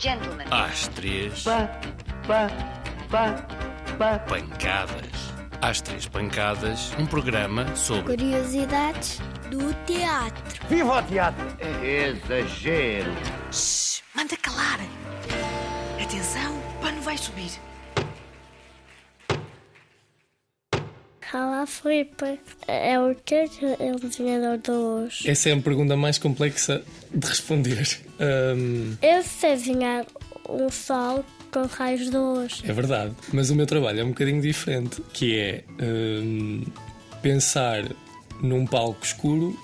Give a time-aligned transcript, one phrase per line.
[0.00, 0.46] gentlemen.
[0.50, 1.68] Às três, Pá,
[2.26, 2.48] pá,
[3.10, 3.32] pá,
[3.98, 4.18] pá.
[4.20, 5.30] pancadas.
[5.62, 10.66] Às três pancadas, um programa sobre Curiosidades do teatro.
[10.70, 11.46] Viva o teatro!
[11.84, 13.12] Exagero!
[13.52, 14.80] Shhh, manda calar.
[16.02, 17.50] Atenção, o pano vai subir.
[21.32, 22.40] Olá, Filipe.
[22.66, 25.22] É o que é o desenhador de luz?
[25.24, 26.82] Essa é a pergunta mais complexa
[27.14, 27.98] de responder.
[28.20, 30.06] Hum, Eu sei desenhar
[30.48, 32.62] um sol com raios de luz.
[32.66, 36.64] é verdade, mas o meu trabalho é um bocadinho diferente, que é hum,
[37.22, 37.84] pensar
[38.42, 39.56] num palco escuro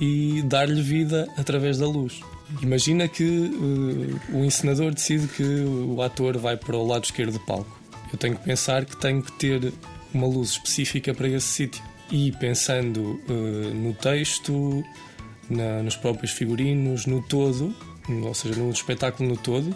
[0.00, 2.20] e dar-lhe vida através da luz.
[2.62, 7.40] Imagina que uh, o encenador decide que o ator vai para o lado esquerdo do
[7.40, 7.78] palco.
[8.12, 9.72] Eu tenho que pensar que tenho que ter
[10.14, 11.82] uma luz específica para esse sítio.
[12.10, 14.84] E pensando uh, no texto,
[15.50, 17.74] na- nos próprios figurinos, no todo,
[18.08, 19.74] ou seja, no espetáculo no todo,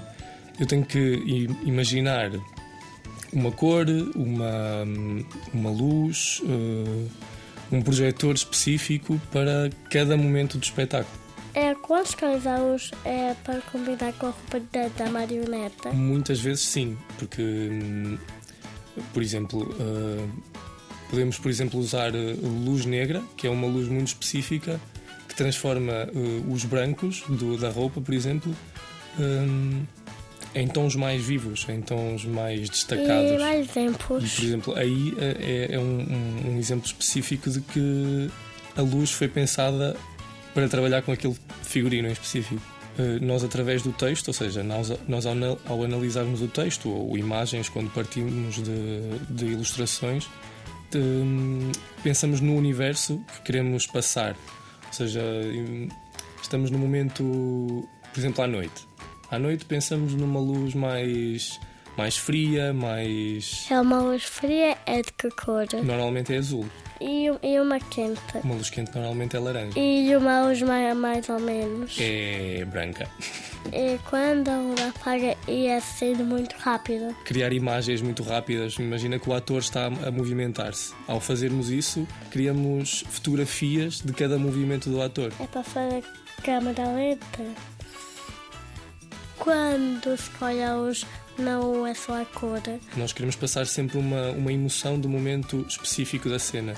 [0.60, 2.30] eu tenho que imaginar
[3.32, 4.84] uma cor, uma,
[5.52, 7.08] uma luz, uh,
[7.72, 11.18] um projetor específico para cada momento do espetáculo.
[11.54, 15.90] É quantos cães luz é para combinar com a roupa da, da marioneta?
[15.92, 18.18] Muitas vezes sim, porque, hum,
[19.12, 20.28] por exemplo, uh,
[21.10, 24.80] podemos, por exemplo, usar uh, luz negra, que é uma luz muito específica
[25.28, 28.54] que transforma uh, os brancos do- da roupa, por exemplo,
[30.54, 33.32] em tons mais vivos, em tons mais destacados.
[33.32, 34.34] E mais exemplos.
[34.34, 38.30] por exemplo, aí eh, é, é um, um- um exemplo específico de que
[38.76, 39.96] a luz foi pensada
[40.54, 42.62] para trabalhar com aquele figurino em específico.
[42.98, 46.90] Eh, Nós, através do texto, ou seja, nós, nós ao, anal- ao analisarmos o texto
[46.90, 50.28] ou imagens, quando partimos de, de ilustrações,
[50.90, 51.70] de-
[52.02, 54.34] pensamos no universo que queremos passar.
[54.86, 55.88] Ou seja, em-
[56.42, 58.86] estamos no momento, por exemplo, à noite.
[59.30, 61.60] À noite pensamos numa luz mais,
[61.96, 63.66] mais fria, mais.
[63.70, 65.66] É uma luz fria, é de que cor?
[65.84, 66.66] Normalmente é azul.
[67.00, 68.20] E, e uma quente.
[68.42, 69.78] Uma luz quente normalmente é laranja.
[69.78, 71.96] E uma luz mais, mais ou menos.
[72.00, 73.08] É branca.
[73.72, 77.14] E quando a luz apaga e acende muito rápido.
[77.24, 78.74] Criar imagens muito rápidas.
[78.78, 80.94] Imagina que o ator está a movimentar-se.
[81.06, 85.32] Ao fazermos isso, criamos fotografias de cada movimento do ator.
[85.40, 86.04] É para fazer
[86.42, 87.77] câmera lenta.
[89.38, 90.30] Quando se
[91.38, 92.60] não é só a cor.
[92.96, 96.74] Nós queremos passar sempre uma, uma emoção do momento específico da cena.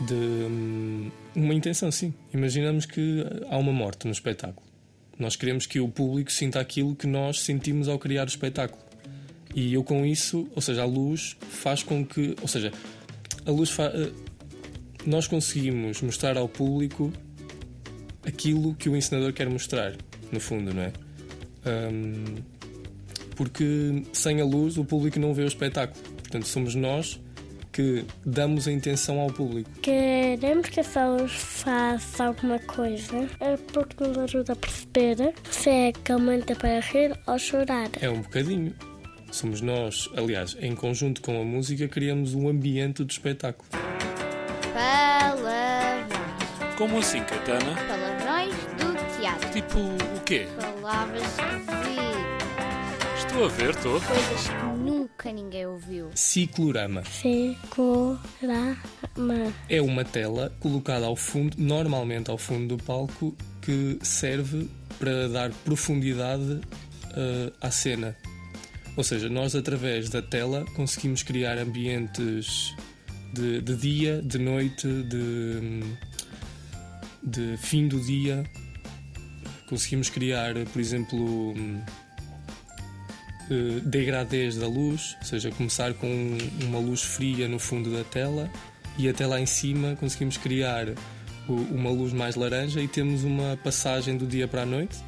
[0.00, 2.12] De hum, uma intenção, sim.
[2.32, 4.66] Imaginamos que há uma morte no espetáculo.
[5.18, 8.82] Nós queremos que o público sinta aquilo que nós sentimos ao criar o espetáculo.
[9.54, 12.72] E eu com isso, ou seja, a luz faz com que, ou seja,
[13.44, 14.12] a luz fa, eh,
[15.04, 17.12] nós conseguimos mostrar ao público
[18.24, 19.94] aquilo que o encenador quer mostrar,
[20.30, 20.92] no fundo, não é?
[21.66, 22.36] Hum,
[23.36, 25.98] porque sem a luz o público não vê o espetáculo.
[26.18, 27.20] Portanto, somos nós
[27.72, 29.70] que damos a intenção ao público.
[29.80, 35.92] Queremos que essa luz faça alguma coisa, é porque nos ajuda a perceber se é
[36.04, 37.88] calmante para rir ou chorar.
[38.00, 38.74] É um bocadinho.
[39.30, 43.68] Somos nós, aliás, em conjunto com a música, criamos um ambiente do espetáculo.
[44.74, 46.10] Palavrões.
[46.76, 48.09] Como assim, do teatro.
[49.52, 50.46] Tipo o quê?
[50.60, 52.00] Palavras que
[53.18, 54.00] Estou a ver, estou.
[54.00, 56.10] coisas que nunca ninguém ouviu.
[56.14, 58.72] Ciclorama Figurama.
[59.68, 64.68] é uma tela colocada ao fundo, normalmente ao fundo do palco, que serve
[64.98, 66.60] para dar profundidade
[67.16, 68.16] eh, à cena.
[68.96, 72.74] Ou seja, nós através da tela conseguimos criar ambientes
[73.32, 75.82] de, de dia, de noite, de,
[77.22, 78.44] de fim do dia.
[79.70, 81.54] Conseguimos criar, por exemplo,
[83.50, 88.50] eh, degradês da luz, ou seja, começar com uma luz fria no fundo da tela
[88.98, 90.88] e até lá em cima conseguimos criar
[91.48, 94.98] uma luz mais laranja e temos uma passagem do dia para a noite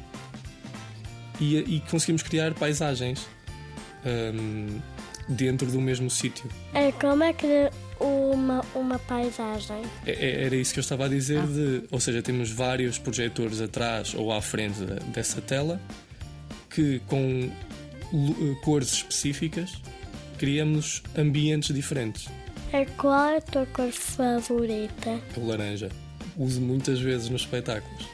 [1.39, 3.27] e, e conseguimos criar paisagens
[5.27, 6.49] dentro do mesmo sítio.
[6.73, 9.81] É como é que uma, uma paisagem?
[10.05, 13.61] É- é- Era isso que eu estava a dizer, de, ou seja, temos vários projetores
[13.61, 14.79] atrás ou à frente
[15.13, 15.79] dessa tela
[16.69, 17.49] que com
[18.13, 19.81] eh, cores específicas
[20.37, 22.27] criamos ambientes diferentes.
[22.71, 25.19] É qual é a tua cor favorita?
[25.37, 25.89] O laranja.
[26.35, 28.07] Uso muitas vezes nos espetáculos.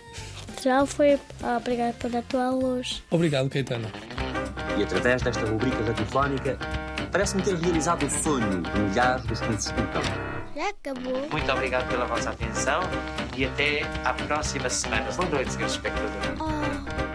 [0.62, 1.18] Já foi
[1.58, 3.02] obrigado pela tua luz.
[3.10, 3.88] Obrigado, Caetano.
[4.78, 6.58] E através desta rubrica radiofónica,
[7.12, 10.02] parece-me ter realizado o sonho de milhares dos que nos escutam.
[10.56, 11.28] Já acabou.
[11.32, 12.82] Muito obrigado pela vossa atenção
[13.36, 15.12] e até à próxima semana.
[15.12, 16.40] Boa noite, senhores espectadores.
[16.40, 17.09] Oh,